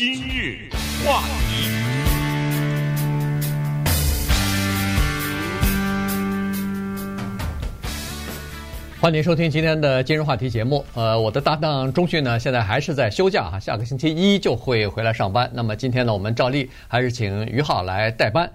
[0.00, 0.66] 今日
[1.04, 1.68] 话题，
[8.98, 10.82] 欢迎收听今天的今日话题节目。
[10.94, 15.50] 呃，我的搭档钟迅呢，现在还是在休假哈，下个星期一就会回来上班。
[15.52, 18.50] 那么今天呢，我们照例还是请于浩来代班。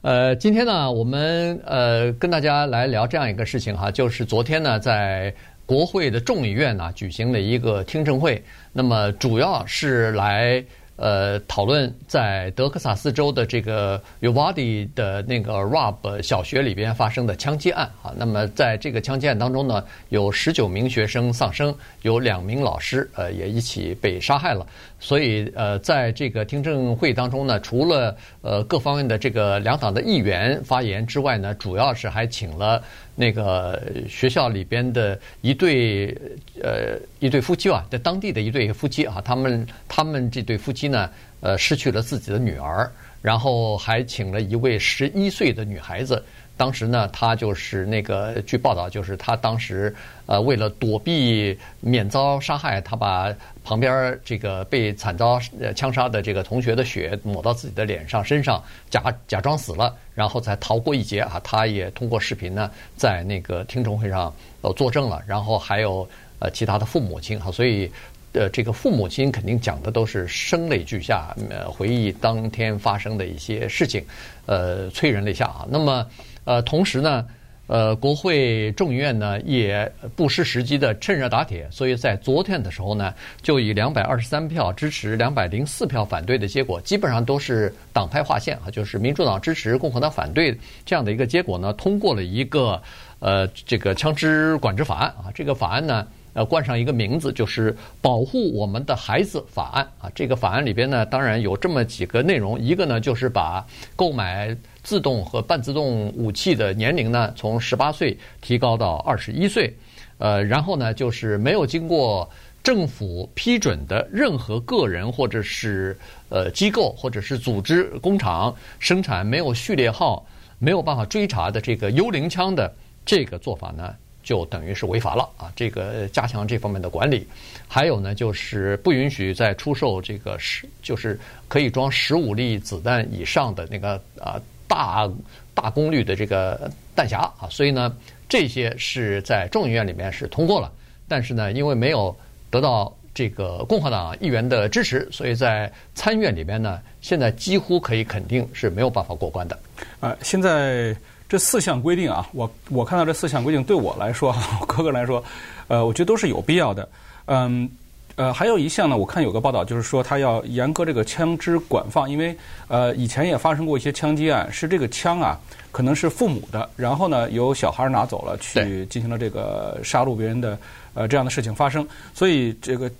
[0.00, 5.34] 呃，今天呢，我们呃跟大家来聊这样一个事情哈，就是昨天呢，在
[5.66, 8.42] 国会的众议院呢举行了一个听证会，
[8.72, 10.64] 那么主要是来。
[10.96, 24.66] 呃，讨论在德克萨斯州的这个 Uvalde 的那个 Robb 小学里边发生的枪击案啊，那么在这个枪击案当中呢，有十九名学生丧生，有两名老师呃也一起被杀害了。
[24.98, 32.82] 所以呃，在这个听证会当中呢，除了呃各方面的这个两党的议员发言之外呢，主要是还请了。
[33.16, 36.16] 那个学校里边的一对
[36.62, 42.88] 呃一对夫妻啊，在当地的一对夫妻啊，他们他们这对夫妻呢，呃失去了自己的女儿，
[43.22, 46.22] 然后还请了一位十一岁的女孩子。
[46.56, 53.30] 当时呢，他就是那个，据报道，就是他当时呃，为了躲避免遭杀害，他把
[53.62, 55.38] 旁边这个被惨遭
[55.74, 61.38] 枪杀的这个同学的血抹到自己的脸上、身上，假假装死了，然后才逃过一劫啊！
[61.44, 64.32] 他也通过视频呢，在那个听证会上
[64.62, 67.92] 呃作证了，然后还有呃其他的父母亲哈，所以
[68.32, 74.02] 呃这个父母亲肯定讲的都是声泪俱下，呃回忆当天发生的一些事情，
[74.46, 75.66] 呃催人泪下啊。
[75.68, 76.06] 那么。
[76.46, 77.26] 呃，同时呢，
[77.66, 92.80] 呃，国会众议院呢也不失时机的趁热打铁，所以在昨天的时候呢，就以两百二十三票支持、两百零四票反对的结果，基本上都是党派划线啊，就是民主党支持、共和党反对这样的一个结果呢，通过了一个
[93.18, 96.06] 呃这个枪支管制法案啊，这个法案呢。
[96.36, 100.12] 呃，冠上一个名字就是《保护我们的孩子法案》啊。
[100.14, 102.60] 这个法案里边呢，当然有这么几个内容。
[102.60, 109.74] 一个呢，就是把购买自动和半自动武器的年龄呢，从十八岁提高到二十一岁。
[110.18, 112.28] 呃，然后呢，就是没有经过
[112.62, 115.96] 政府批准的任何个人或者是
[116.28, 120.22] 呃机构或者是组织工厂生产没有序列号、
[120.58, 122.70] 没有办法追查的这个幽灵枪的
[123.06, 123.94] 这个做法呢。
[124.26, 125.52] 就等于是违法了啊！
[125.54, 127.24] 这个加强这方面的管理，
[127.68, 131.16] 还有呢，就是不允许再出售这个十，就是
[131.46, 135.08] 可以装十五粒子弹以上的那个啊大
[135.54, 137.46] 大功率的这个弹匣啊。
[137.48, 137.96] 所以呢，
[138.28, 140.72] 这些是在众议院里面是通过了，
[141.06, 142.12] 但是呢，因为没有
[142.50, 149.56] 得到这个共和党议员的支持，所以在参议院里边呢，现在几乎可以肯定是没有办法过关的。
[150.00, 150.96] 啊，现在。
[151.28, 155.22] 这四项规定啊，我我看到这四项规定对我来说， 我个人来说，
[155.68, 156.88] 呃，我觉得都是有必要的。
[157.26, 157.68] 嗯，
[158.14, 162.36] 呃，还有一项呢，我看有个报道，就是说他要严格这个枪支管放，因为
[162.68, 165.38] 呃，以前也发生过一些枪击案，是这个枪啊，
[165.72, 170.58] 可能是父母的，然后呢，有小孩拿走了，去进行了这个杀戮别人的
[170.94, 172.90] 呃这样的事情发生，所以这个。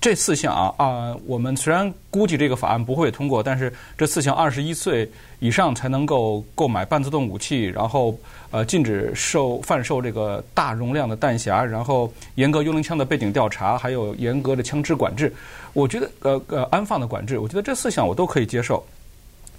[0.00, 5.08] 这四项啊啊，我们虽然估计这个法案不会通过，但是这四项二十一岁
[5.40, 8.18] 以上才能够购买半自动武器，然后
[8.50, 15.32] 呃禁止售贩售这个大容量的弹匣，然后严格幽灵枪的背景调查，还有严格的枪支管制。
[15.72, 18.84] 我觉得呃呃安放的管制，我觉得这四项我都可以接受，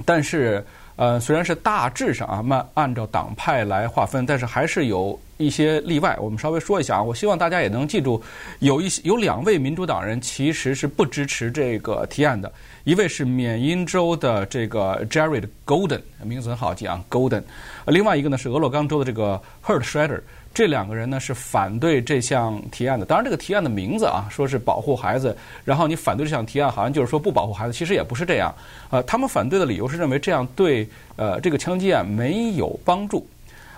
[0.04, 0.64] 但是。
[0.96, 6.18] 呃，虽然是大致上啊，按按照党派来划分，但是还是有一些例外。
[6.22, 8.22] 我们稍微说一下啊，我希望大家也能记住，
[8.60, 12.52] 有一些有两位民主党人其实是不支持这个提案的，
[12.86, 17.44] 一位是缅因州的这个 Jared Golden，名字很好记啊，Golden，
[17.88, 20.22] 另外一个呢是俄勒冈州的这个 Hurt Schrader。
[20.56, 23.06] 这两个人呢是反对这项提案的。
[23.06, 27.74] 当然，这个提案的名字啊，说是保护孩子，然后你反对这项提案，好像就是说不保护孩子。
[27.74, 28.56] 其实也不是这样。
[28.90, 33.28] 呃，他们反对的理由是认为这样对呃这个枪击案没有帮助。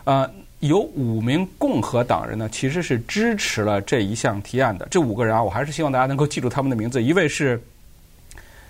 [0.04, 0.30] 呃，
[0.60, 4.88] 有五名共和党人呢，其实是支持了这一项提案的。
[4.92, 7.02] 这五个人啊，我还是希望大家能够记住他们的名字。
[7.02, 7.60] 一位是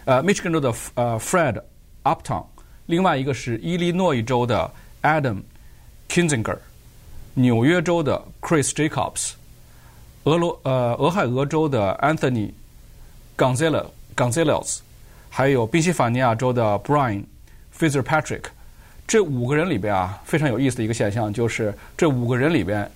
[0.06, 1.62] 呃 Michigan 州的呃 Fred
[2.04, 2.46] Upton，
[2.86, 4.72] 另外一个是伊利诺伊州的
[5.02, 5.42] Adam
[6.08, 6.58] Kinzinger。
[7.40, 9.34] 纽约州的 Chris Jacobs，
[10.24, 12.50] 俄罗呃俄亥俄州的 Anthony
[13.38, 13.86] Gonzalez
[14.16, 14.80] Gonzalez，
[15.30, 17.24] 还有宾夕法尼亚州的 Brian
[17.78, 18.46] Fitzpatrick，
[19.08, 22.90] 这五个人里边啊，非常有意思的一个现象就是，这五个人里边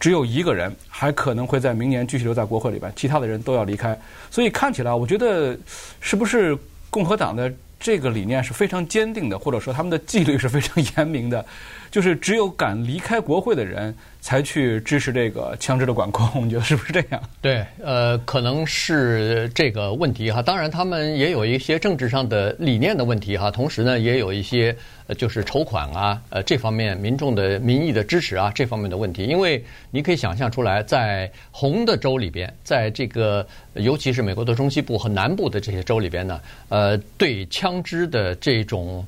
[0.00, 3.96] 只有一个人还可能会在明年继续留在国会里边，其他的人都要离开。
[4.30, 5.54] 所以看起来，我觉得
[6.00, 6.56] 是不是
[6.88, 11.44] 共和党的这个理念是非常坚定的，或者说他们的纪律是非常严明的，
[11.90, 17.20] 就是只有敢离开国会的人才去支持这个枪支的管控，你觉得是不是这样？
[17.40, 20.40] 对，呃，可能是这个问题哈。
[20.40, 24.74] 当然，他们也有一些政治上的理念的问题哈，同时呢，也有一些
[25.06, 29.24] 呃，就是筹款啊，呃，这方面民众的民意的支持啊，这方面的问题。
[29.24, 39.06] 因为你可以想象出来，在红的州里边，在这个尤其是美国的中西部和南部的这些州里边呢，呃，对枪支的这种。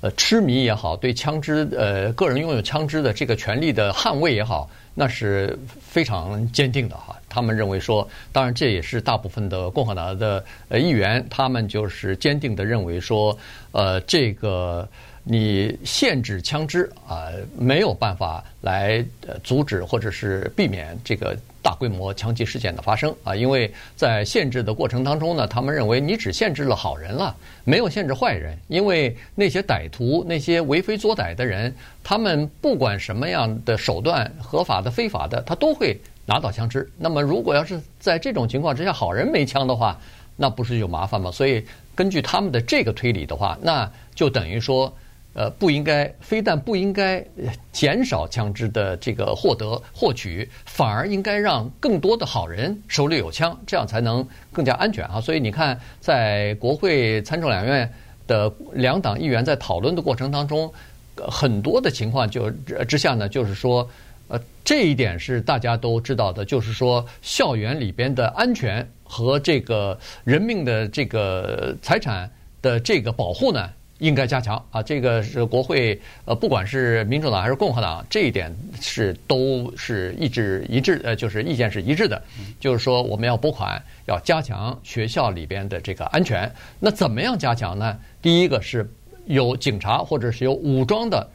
[0.00, 7.16] 呃，痴迷也好，对枪支呃个人拥有枪支的这个权利的捍卫也好，那是非常坚定的哈。
[7.26, 13.34] 他们认为说，当然这也是大部分的共和党的呃议员，他们就是坚定的认为说，
[13.72, 14.86] 呃，这个
[15.24, 17.28] 你限制枪支啊，
[17.58, 19.04] 没有办法来
[19.42, 21.36] 阻止或者是避免这个。
[21.64, 27.34] 大规模枪击事件的发生啊，因为在限制的过程当中呢，他们认为你只限制了好人了，
[27.64, 28.54] 没有限制坏人。
[28.68, 36.86] 因为那些歹徒、那些为非作歹的人，他们不管什么样的手段，合法的、非法的，他都会拿到枪支。
[36.98, 39.98] 那么，如果要是在这种情况之下，好人没枪的话，
[40.36, 41.32] 那不是就麻烦吗？
[41.32, 44.94] 所以，根据他们的这个推理的话，那就等于说。
[45.34, 47.24] 呃，不应该，非但不应该
[47.72, 55.20] 减少枪支的这个获得获取，反而应该让更多的好人手里有枪，这样才能更加安全啊！
[55.20, 57.92] 所以你看，在国会参众两院
[58.28, 60.72] 的两党议员在讨论的过程当中，
[61.16, 62.48] 很多的情况就
[62.86, 63.88] 之下呢，就是说，
[64.28, 72.30] 呃，这一点是大家都知道的，就是说，校园里边的安全和这个人命的这个财产
[72.62, 73.68] 的这个保护呢。
[73.98, 74.82] 应该加强啊！
[74.82, 82.20] 这个是国会呃，不管是民主党还是共和党，这一点是都是一致一致呃，就是意见是一致的。
[82.58, 86.50] 就是说，我们要拨款，要加强学校里边的这个安全。
[86.80, 87.96] 那怎么样加强呢？
[88.20, 88.88] 第一个是
[89.26, 91.30] 有警察或者是有武装的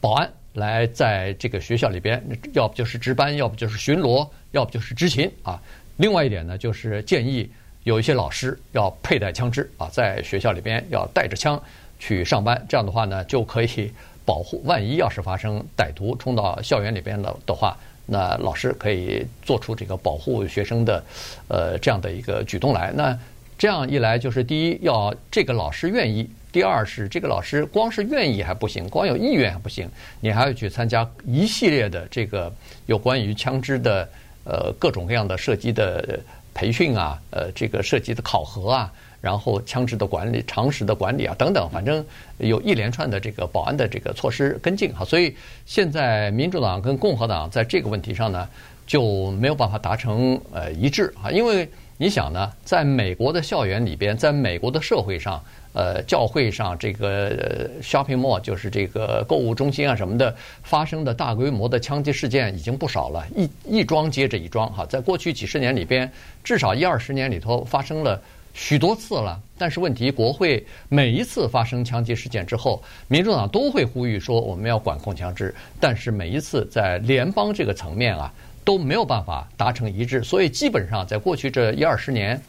[0.00, 2.22] 保安来在这个学校里边，
[2.52, 5.60] 要不就是值班，要不就是巡逻，要不就是执勤啊。
[5.96, 7.50] 另外一点呢，就是建议
[7.82, 11.60] 有一些老师要佩戴枪支啊，在学校里边要带着枪。
[11.98, 13.92] 去上班，这样的话呢，就可以
[14.24, 14.62] 保护。
[14.64, 21.02] 万一要是发生歹徒冲到校园里边的的话，那老师可以做出这个保护学生的，
[21.48, 22.92] 呃，这样的一个举动来。
[22.94, 23.18] 那
[23.58, 29.90] 这样一来，就是第一要这个老师愿意；第二是这个老师光是愿意还不行，光有意愿还不行，
[30.20, 32.52] 你还要去参加一系列的这个
[32.86, 34.08] 有关于枪支的
[34.44, 36.20] 呃各种各样的射击的
[36.54, 38.92] 培训啊，呃，这个射击的考核啊。
[39.20, 42.04] 然后枪支的管理、常识的管理啊等等，反正
[42.38, 45.34] 有一连串的这个保安的这个措施跟进哈，所以
[45.66, 48.48] 现在民主党跟共和党在这个问题上呢
[48.86, 55.42] 就没有办法达成呃一致啊，因为你想呢，在美国的校园里边，在美国的社会上，
[55.72, 60.32] 呃，教会上这个 shopping mall 就是这个购物中心啊什么的
[60.62, 66.08] 发生的大规模的枪击事件已经不少了，一一桩接着一桩哈，在过去几十年里边，
[66.44, 68.22] 至少一二十年里头发生了。
[68.54, 78.32] 许多次了，但是问题，国会每一次发生枪击事件之后，民主党都会呼吁说我们要管控枪支，但是每一次在联邦这个层面啊
[78.64, 82.40] 都没有办法达成一致，所以基本上在过去这一二十年，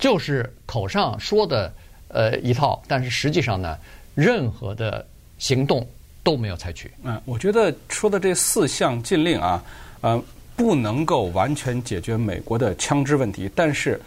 [0.00, 1.72] 就是口上说的
[2.08, 3.78] 呃一套，但是实际上呢，
[4.16, 5.06] 任何的
[5.38, 5.86] 行动
[6.24, 6.90] 都没有采取。
[7.04, 9.62] 嗯，我觉得说的这四项禁令啊，
[10.00, 10.20] 呃，
[10.56, 14.00] 不能够完全解决美国的枪支问题，但是。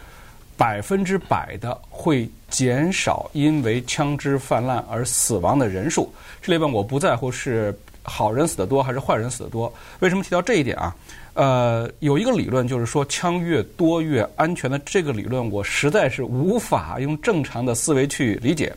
[0.60, 6.12] 百分之百的会减少因为枪支泛滥而死亡的人数。
[6.42, 9.72] 这里边我不在乎是好人死得多还是坏人死得多。
[10.00, 10.94] 为什么提到这一点啊？
[11.32, 18.70] 呃，有一个理论就是说，枪越多越安全的这个理论，我实在是无法用正常的思维去理解。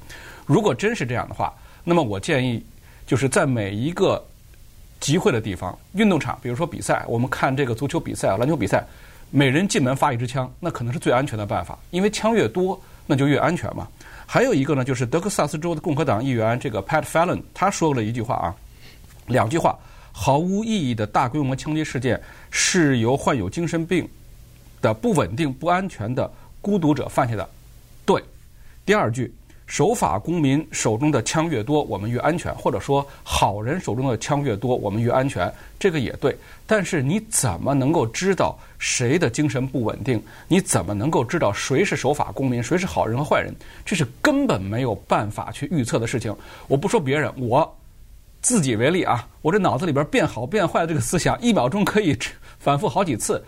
[0.45, 2.63] 如果真是这样的话，那么我建议
[3.05, 4.23] 就是在每一个
[5.01, 8.81] 集会的地方，运动场，比如说比赛，我们看这个足球比赛，篮球比赛。
[9.35, 13.87] 每人进门发一支枪，那可能是最安全的办法，因为枪越多，那就越安全嘛。
[14.27, 18.55] 还有一个呢，就是德克萨斯州的共和党议员这个 Pat Fallon，他说了一句话啊，
[19.25, 19.75] 两句话，
[20.11, 22.21] 毫无意义的大规模枪击事件
[22.51, 24.07] 是由患有精神病
[24.83, 27.49] 的不稳定、不安全的孤独者犯下的。
[28.05, 28.23] 对，
[28.85, 29.33] 第二句。
[29.73, 35.51] 守法公民手中的枪越多，我们越安全；或者说，好人手中的枪越多，我们越安全。
[35.79, 36.37] 这个也对。
[36.67, 40.21] 但是你怎么能够知道谁的精神不稳定？
[40.47, 43.51] 你怎么能够知道谁是守法公民，谁是好人和坏人？
[43.83, 46.31] 这是根本没有办法去预测的事情。
[46.67, 47.75] 我不说别人，我
[48.43, 52.15] 自己为例啊，我这脑子里边变好变坏的这个思想，一秒钟可以
[52.59, 53.43] 反复好几次。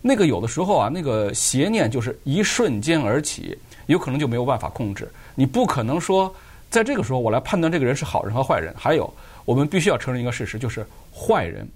[0.00, 3.58] 那个有的时候啊，那个邪念就是一瞬间而起。
[3.86, 5.10] 有可能就没有办法控制。
[5.34, 6.34] 你不可能说
[6.70, 8.74] 在这个时候我来判断这个人是好人和坏人。
[8.76, 9.12] 还有，
[9.44, 11.66] 我们必须要承认一个事实，就是坏人、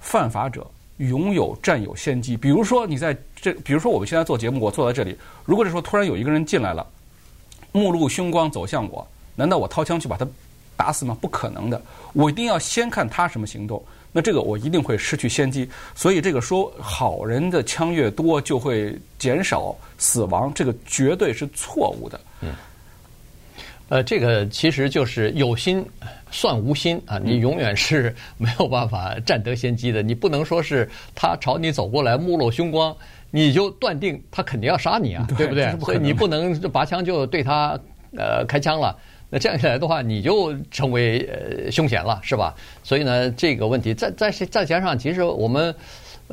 [0.00, 0.66] 犯法者
[0.98, 2.36] 拥有占有先机。
[2.36, 6.86] 比如说你在这，比如说我们现在做节目，我坐在这里，如果这时候突然有一个人进来了，
[7.72, 10.26] 目露凶光走向我，难道我掏枪去把他
[10.76, 11.16] 打死吗？
[11.20, 11.80] 不可能的，
[12.12, 13.82] 我一定要先看他什么行动。
[14.10, 22.20] 那这个我一定会失去先机，所以这个说好人的枪越多就会减少死亡，这个绝对是错误的。
[22.40, 22.54] 嗯，
[23.90, 25.84] 呃，这个其实就是有心
[26.30, 30.02] 算无心啊，你永远是没有办法占得先机的。
[30.02, 32.96] 你不能说是他朝你走过来目露凶光，
[33.30, 35.78] 你就断定他肯定要杀你啊，对，对不对？
[35.80, 37.78] 所以你不能拔枪就对他
[38.16, 38.98] 呃开枪了。
[39.30, 42.54] 那这样一来的话，你就成为呃凶险了，是吧？
[42.82, 45.74] 所以呢，这个问题再再再加上，其实我们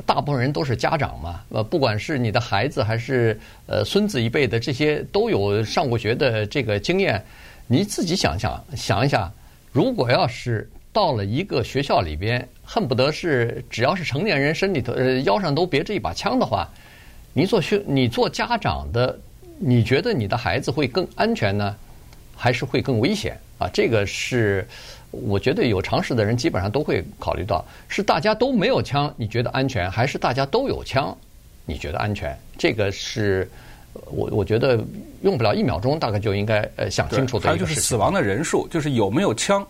[0.06, 7.22] 大部分人都是家长嘛，呃，不管是你的孩子还是呃孙子一辈的，这些都有上过学的这个经验。
[7.66, 9.30] 你自己想想想一想，
[9.72, 16.66] 如果要是到了一个学校里边，恨不得是只要是成年人身里头呃腰上都别着一把枪的话，
[17.34, 19.18] 你做学你做家长的，
[19.58, 21.76] 你觉得你的孩子会更安全呢？
[22.36, 23.68] 还是会更危险啊！
[23.72, 24.66] 这个是
[25.10, 31.16] 我觉得有常识的人基本上都会考虑到，是大家都没有枪，你觉得安全，还是大家都有枪，
[31.64, 32.36] 你觉得安全？
[32.58, 33.50] 这个是
[33.92, 34.78] 我我觉得
[35.22, 37.38] 用不了一秒钟，大概就应该呃想清楚。
[37.38, 39.66] 还有就是死亡的人数，就是有没有枪。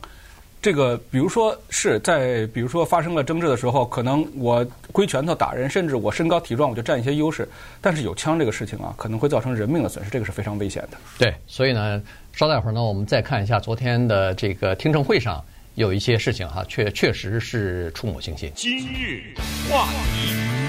[0.66, 7.48] 这个，比如说是在，比如说发生了争执的时候，可能我挥拳头打人，甚至我身高体壮，我就占一些优势。
[7.80, 10.98] 但是有枪这个事情啊，可能会造成人命的损失，这个是非常危险的。
[11.18, 15.40] 对，所以呢，稍待会儿呢，我们再看一下昨天的这个听证会上
[15.76, 18.50] 有一些事情哈，确确实是触目惊心。
[18.56, 19.22] 今日
[19.70, 20.65] 话题。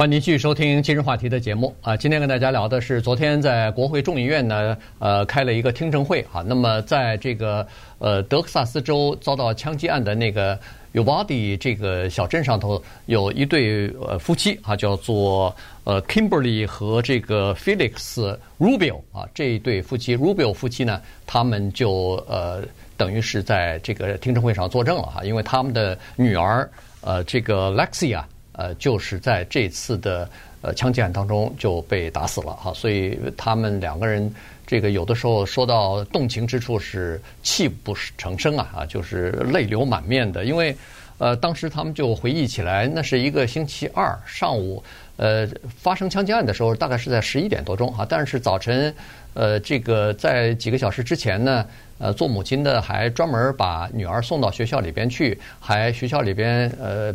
[0.00, 1.94] 欢迎您继续收听今日话题的节目啊！
[1.94, 6.40] 今天跟大家聊的是昨天在国会众议院呢，呃，开了一个听证会啊。
[6.40, 7.66] 那么在这个
[7.98, 10.58] 呃德克萨斯州遭到枪击案的那个
[10.92, 15.54] u v a d 这个小镇上头，有一对呃夫妻啊，叫做
[15.84, 22.62] 呃 Kimberly 和这个 Felix Rubio 啊，这一对夫妻 Rubio 夫妻呢，他们就呃
[22.96, 26.66] 等于是在这个听证会上作证了哈，因为他们的女儿
[27.02, 28.22] 呃这个 Lexia。
[28.52, 30.28] 呃，就是在这次的
[30.60, 34.32] 呃枪击案当中就被打死了哈，所以他们两个人
[34.66, 40.76] 这个有的时候说到动情之处是泣不成声啊啊，就是泪流满面的，因为
[41.20, 44.82] 呃当时他们就回忆起来，那是一个星期二上午，
[45.16, 45.46] 呃
[45.78, 48.92] 发生枪击案的时候大概是在十一点多钟哈，但是早晨
[49.34, 51.64] 呃这个在几个小时之前呢，
[51.98, 57.14] 呃做母亲的还专门把女儿送到学校里边去，还学校里边呃。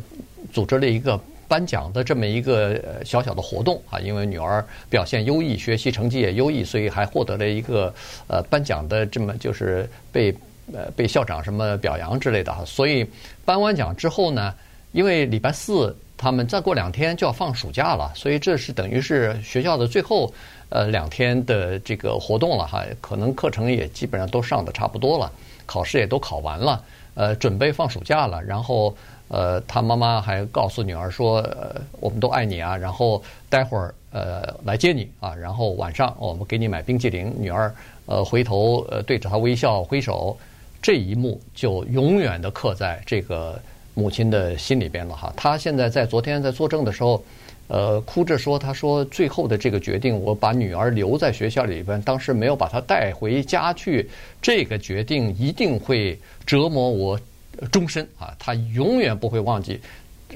[0.54, 7.94] 组织了一个颁奖的这么一个小小的活动啊，因为女儿表现优异，学习成绩也优异，所以还获得了一个
[8.28, 10.34] 呃颁奖的这么就是被
[10.74, 12.64] 呃被校长什么表扬之类的哈。
[12.66, 13.06] 所以
[13.44, 14.54] 颁完奖之后呢，
[14.92, 20.34] 因为礼拜四他们再过两天就要放暑假了，所以这是等于是学校的最后
[20.70, 22.84] 呃两天的这个活动了哈。
[23.02, 25.32] 可能课程也基本上都上的差不多了，
[25.66, 28.96] 考试也都考完了，呃，准备放暑假了，然后。
[29.28, 33.20] 呃，他妈妈还告诉女儿说：“呃，我们都爱你啊，然后
[33.50, 37.74] 待会儿呃来接你啊，然后晚上我们给你买冰激凌。”女儿
[38.06, 40.38] 呃回头呃对着他微笑挥手，
[40.86, 43.60] 这一幕就永远的刻在这个
[43.96, 45.34] 母亲的心里边了哈。
[45.36, 47.24] 她现在在昨天在作证的时候，
[47.70, 54.08] 呃哭着说：“她说最后的这个决定，我把女儿留在学校里边，当时没有把她带回家去，
[54.40, 56.16] 这个决定一定会
[56.46, 57.20] 折磨我。”
[57.72, 59.82] 终身啊，她永远不会忘记，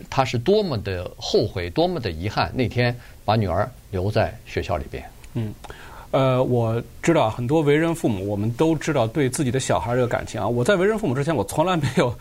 [0.10, 5.04] 她是多么的后悔，多么的遗憾，那天把女儿留在学校里边。
[5.36, 5.54] 嗯，
[6.12, 10.48] 呃，我知道很多为人父母，我们都知道对自己的小孩这个感情啊。
[10.48, 12.14] 我在为人父母之前，我从来没有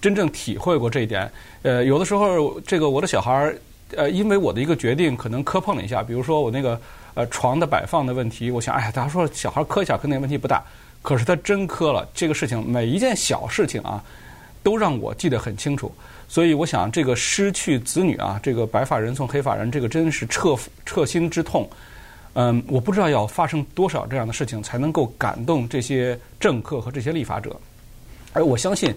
[0.00, 1.30] 真正体会过这一点。
[1.62, 3.54] 呃，有的时候，这个我的小孩，
[3.96, 6.80] 呃，因为我的一个决定，可能磕碰了一下，比如说我那个
[7.14, 10.62] 呃床的摆放的问题，我想，哎呀，大家说小孩磕一下，可能问题不大，
[11.02, 12.08] 可是他真磕了。
[12.12, 14.02] 这个事情，每一件小事情啊。
[14.62, 15.92] 都让我记得很清楚，
[16.26, 21.70] 所以我想这个失去子女啊，这个白发人送黑发人，这个真是彻彻心之痛。
[22.38, 27.56] 嗯，我不知道要发生多少这样的事情才能够感动这些政客和这些立法者，
[28.34, 28.94] 而我相信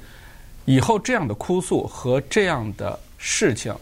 [0.66, 3.74] 以后这样的哭诉和这样的事情，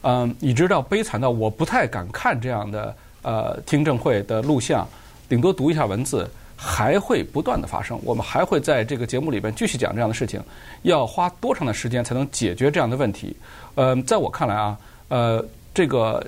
[0.00, 4.88] 嗯，你知道悲惨到我不太敢看这样的呃听证会的录像，
[5.28, 6.26] 顶多读一下文字。
[6.64, 10.40] 还会不断的发生，我们还会在这个节目里边继续讲这样的事情。
[10.82, 13.36] 要花多长的时间才能解决这样的问题？
[13.74, 14.78] 嗯，在我看来啊，
[15.08, 16.24] 呃，这个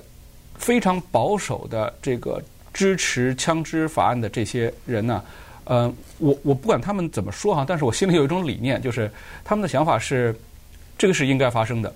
[0.55, 2.43] 非常保守的这个
[2.75, 5.23] 支持枪支法案的这些人呢，
[5.63, 9.09] 呃，我我不管他们怎么说哈，但是我心里有一种理念，就是
[9.45, 10.37] 他们的想法是，
[10.97, 11.95] 这个是应该发生的。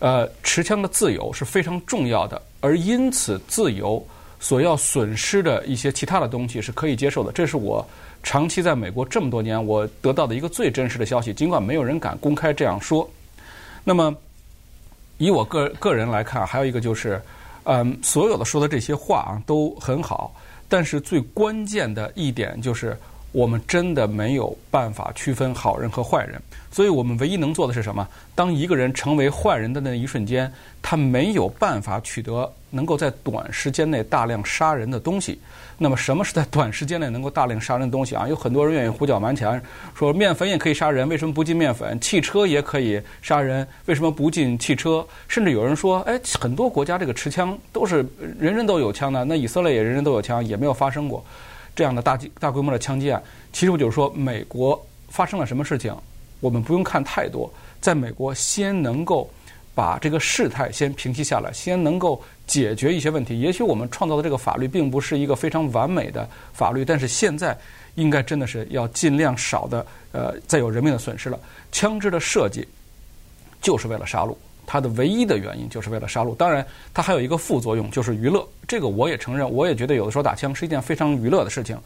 [0.00, 4.06] 呃，持枪的自由是非常重要的，而因此自由
[4.38, 7.32] 所要损失的一些其他的东西是可以接受的。
[7.32, 7.86] 这是我
[8.22, 13.08] 长期在美国这么多年我得到的一个最真实的消息，尽管没有人敢公开这样说。
[13.82, 14.14] 那么，
[15.16, 17.18] 以我个个人来看，还有一个就是，
[17.64, 20.34] 嗯，所有的说的这些话啊都很好，
[20.68, 22.96] 但是最关键的一点就是。
[23.34, 28.06] 我们真的没有办法区分好人和坏人，所以我们唯一能做的是什么？
[28.32, 30.50] 当一个人成为坏人的那一瞬间，
[30.80, 35.36] 他没有办法取得能够在短时间内大量杀人的东西。
[35.76, 38.28] 那么，什么是在短时间内能够大量杀人的东西啊？
[38.28, 39.60] 有很多人愿意胡搅蛮缠，
[39.96, 42.00] 说面粉也可以杀人，为什么不进面粉？
[42.00, 45.04] 汽车也可以杀人，为什么不进汽车？
[45.26, 48.06] 甚至有人说，哎，很多国家这个持枪都是
[48.38, 51.24] 人人都有枪的，那以色列也人人都有枪，也没有发生过。
[51.74, 55.94] 这样的大大规模的枪击案，其实就是说，美国发生了什么事情，
[56.40, 59.28] 我们不用看太多，在美国先能够
[59.74, 63.40] 把这个事态先平息下来，先能够解决一些问题。
[63.40, 67.56] 也许我们创造的这个法律并不是一个非常完美的法律，但是现在
[67.96, 71.38] 应该真的是要尽量少的呃再有人命的损失了。
[71.72, 72.66] 枪支的设计
[73.60, 74.36] 就是为了杀戮。
[74.66, 78.46] 它的唯一的原因就是为了杀戮，当然它还有一个副作用，就是娱乐。
[78.66, 81.78] 这个我也承认，我也觉得有的时候打枪是一件非常娱乐的事情。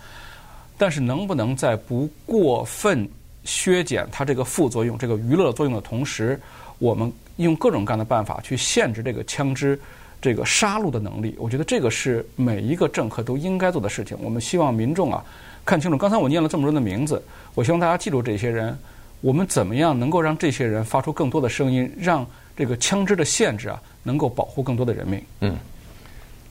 [0.77, 3.09] 但是能不能在不过分
[3.45, 6.41] 削减它这个副作用、这个娱乐作用的同时，
[6.79, 9.79] 我们用各种各样的办法去限制这个枪支
[10.21, 11.35] 这个杀戮的能力？
[11.39, 14.17] 我觉得这个是每一个政客都应该做的事情。
[14.23, 15.25] 我们希望民众啊
[15.65, 15.97] 看清楚。
[15.97, 17.21] 刚才我念了这么多人的名字，
[17.57, 18.79] 我希望大家记住这些人。
[19.21, 22.25] 我们怎么样能够让这些人发出更多的声音，让
[22.59, 25.23] 这个枪支的限制啊，能够保护更多的人命。
[25.39, 25.57] 嗯，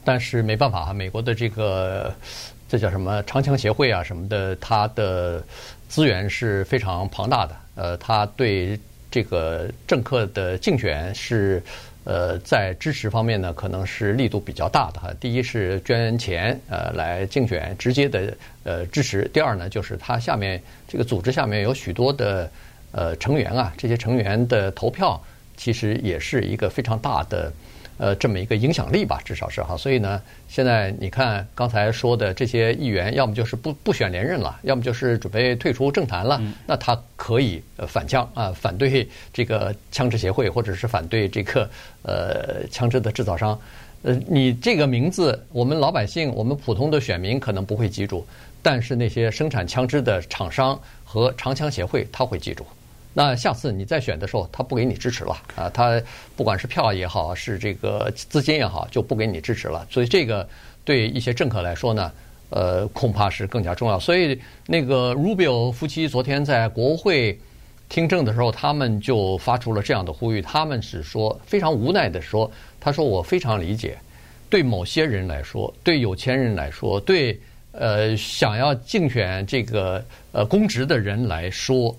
[0.06, 2.16] 但是没办法啊，美国的这个
[2.70, 5.44] 这叫什么长枪协会啊什么的，它的
[5.90, 7.54] 资源是非常庞大的。
[7.76, 8.80] 呃，它对
[9.12, 11.62] 这个政客的竞选是
[12.06, 15.14] 呃在支持方面呢，可能是力度比较大的哈。
[15.20, 18.34] 第一是捐钱呃来竞选，直接的
[18.64, 19.30] 呃支持。
[19.34, 22.50] 第二呢，就是它下面这个组织下面有许多的
[22.94, 25.22] 呃成员啊，这些成员的投票。
[25.58, 27.52] 其实也是一个非常大的，
[27.98, 29.76] 呃，这么一个影响力吧，至少是哈。
[29.76, 36.40] 所以呢，现在你看刚才说的这些议员，要么就是不不选连任了，要么就是准备退出政坛了。
[36.68, 41.70] 那他可以反枪啊，反对这个枪支协会，或者是反对这个
[42.04, 43.60] 呃枪支的制造商。
[44.04, 48.24] 呃，你这个名字，我们老百姓，我们普通的选民可能不会记住，
[48.62, 52.64] 但是那些生产枪支的厂商和长枪协会，他会记住。
[53.20, 55.68] 那下次你再选的时候，他不给你支持了啊！
[55.72, 56.00] 他
[56.36, 59.88] 不管是票也好，是这个资金也好，就不给你支持了。
[59.90, 60.48] 所以这个
[60.86, 62.12] 对一些政客来说呢，
[62.52, 64.00] 呃，恐怕是更加重要。
[64.00, 67.40] 所以那个 Rubio 夫妻昨天在国会
[67.90, 70.40] 听证的时候，他们就发出了这样的呼吁。
[70.40, 73.98] 他们是说非常无奈的说：“他说我非常理解，
[74.48, 81.98] 对某些人来说，对有钱人来说，对呃想要竞选这个呃公职的人来说。”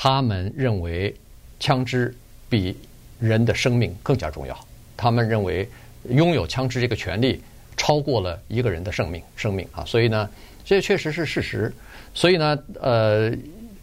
[0.00, 1.12] 他们认为
[1.58, 2.14] 枪支
[2.48, 2.76] 比
[3.18, 4.56] 人的生命更加重要。
[4.96, 5.68] 他们认为
[6.10, 7.42] 拥有枪支这个权利
[7.76, 9.84] 超过了一个人的生命，生命啊！
[9.84, 10.30] 所以呢，
[10.64, 11.74] 这确实是事实。
[12.14, 13.32] 所以呢，呃，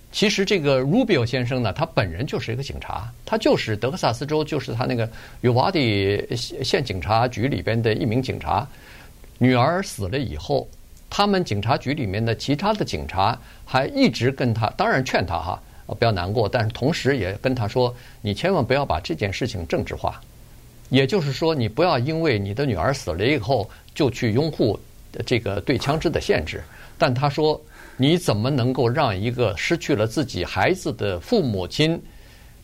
[0.09, 5.05] 其实这个 Rubio 先生呢，他本人就是一个警察，他就是德克萨斯州，就是他那个
[5.41, 8.65] Uvalde 县警察局里边的一名警察。
[9.37, 10.65] 女儿死了以后，
[11.09, 15.61] 他们警察局里面的其他的警察还一直跟他，当然劝他哈。
[15.93, 20.19] 不要难过，但是同时也跟他说，你千万不要把这件事情政治化。
[20.89, 24.79] 也就是说，你不要因为你的女儿死了以后就去拥护
[25.25, 26.63] 这个对枪支的限制。
[26.97, 27.59] 但他说，
[27.97, 32.01] 你怎么能够让一个失去了自己孩子的父母亲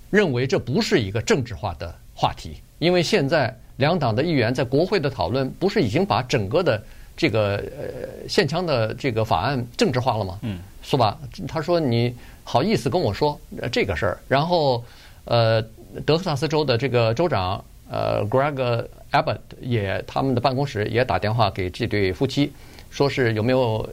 [0.10, 2.58] 认为这不是一个政治化的话题？
[2.80, 6.82] 因为现在两党的议员在国会的讨论，不是已经把整个的
[7.22, 10.40] 这个呃限枪的这个法案政治化了吗？
[10.42, 11.20] 嗯，是吧？
[11.48, 12.16] 他说你。
[12.44, 13.40] 好意思跟我说
[13.72, 14.84] 这个事儿，然后
[15.26, 15.62] 呃，
[16.06, 22.52] 德克萨斯州的这个州长呃，Greg Abbott 也他们的办公室也打电话给这对夫妻，
[22.90, 23.88] 说是有没有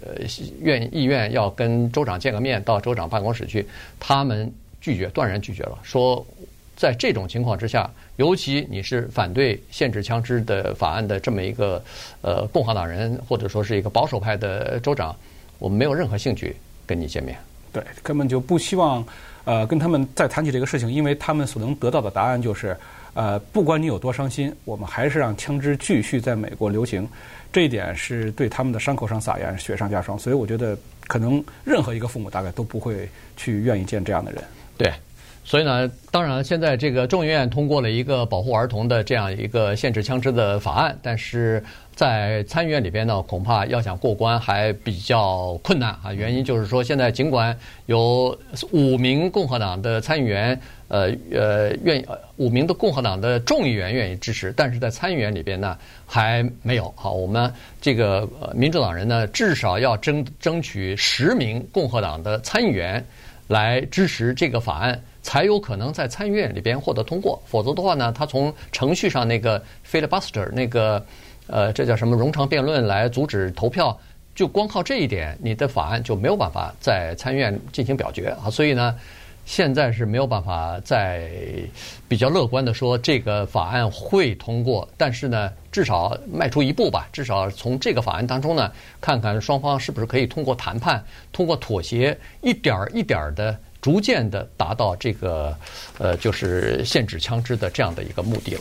[0.62, 3.64] 愿意愿要跟州长见个面，到州长办公室去，
[4.01, 6.27] 他们拒绝，断然拒绝了，说
[6.75, 11.81] 在这种情况之下，尤其你是反对限制枪支的法案的这么一个
[12.20, 15.14] 呃共和党人，或者说是一个保守派的州长，
[15.61, 17.38] 我们没有任何兴趣跟你见面。
[17.72, 19.07] 对，根本就不希望，
[19.44, 22.76] 呃，跟他们再谈起这个事情，因为他们所能得到的答案就是，
[23.14, 27.09] 呃，不管你有多伤心，我们还是让枪支继续在美国流行。
[27.52, 30.18] 这一点是对他们的伤口上撒盐，雪上加霜。
[30.18, 30.76] 所以我觉得，
[31.07, 34.42] 可能任何一个父母大概都不会去愿意见这样的人。
[34.76, 34.92] 对。
[35.48, 46.12] 所以呢，当然，现在这个众议院通过了一个保护儿童的这样一个限制枪支的法案，但是在参议院里边呢，恐怕要想过关还比较困难啊。
[46.12, 48.38] 原因就是说，现在尽管有
[48.72, 52.04] 五名共和党的参议员，呃呃愿意，
[52.37, 56.92] 五名的共和党的众议员愿意支持，但是在参议院里边呢，还没有。
[56.94, 63.02] 好，我们这个民主党人呢，至少要争争取十名共和党的参议员
[63.46, 65.00] 来支持这个法案。
[65.22, 71.04] 才有可能在参议院里边获得通过，否则的话呢，他从程序上那个 filibuster 那个
[71.48, 73.98] 呃，这叫什么冗长辩论来阻止投票，
[74.35, 78.48] 就光靠这一点，你的法案就没有办法在参议院进行表决啊。
[78.48, 78.94] 所以呢，
[79.44, 81.31] 现在是没有办法在
[82.07, 91.02] 比较乐观的说这个法案会通过，但是呢，至少迈出一步吧，至少从这个法案当中呢，看看双方是不是可以通过谈判、
[91.33, 93.59] 通过妥协，一点儿一点儿的。
[93.88, 95.57] 逐渐的达到这个，
[95.96, 98.61] 呃，就是限制枪支的这样的一个目的了。